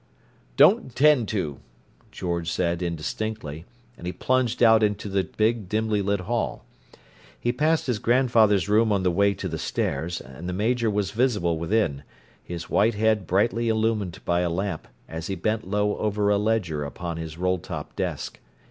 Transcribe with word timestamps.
"Don't 0.57 0.95
'tend 0.95 1.27
to," 1.27 1.59
George 2.11 2.49
said 2.51 2.81
indistinctly; 2.81 3.65
and 3.95 4.07
he 4.07 4.11
plunged 4.11 4.63
out 4.63 4.81
into 4.81 5.07
the 5.07 5.23
big 5.25 5.69
dimly 5.69 6.01
lit 6.01 6.21
hall. 6.21 6.65
He 7.39 7.51
passed 7.51 7.85
his 7.85 7.99
grandfather's 7.99 8.67
room 8.67 8.91
on 8.91 9.03
the 9.03 9.11
way 9.11 9.35
to 9.35 9.47
the 9.47 9.59
stairs; 9.59 10.19
and 10.19 10.49
the 10.49 10.53
Major 10.53 10.89
was 10.89 11.11
visible 11.11 11.59
within, 11.59 12.01
his 12.43 12.67
white 12.67 12.95
head 12.95 13.27
brightly 13.27 13.69
illumined 13.69 14.21
by 14.25 14.39
a 14.39 14.49
lamp, 14.49 14.87
as 15.07 15.27
he 15.27 15.35
bent 15.35 15.67
low 15.67 15.95
over 15.99 16.31
a 16.31 16.37
ledger 16.39 16.83
upon 16.83 17.17
his 17.17 17.37
roll 17.37 17.59
top 17.59 17.95
desk. 17.95 18.39